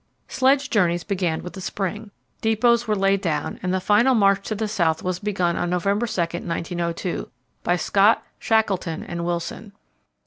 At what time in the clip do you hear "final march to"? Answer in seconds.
3.79-4.55